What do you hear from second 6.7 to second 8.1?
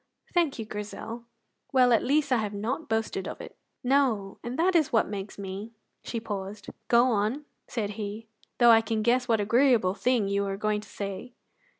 "Go on," said